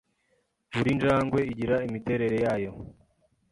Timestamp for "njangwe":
0.97-1.39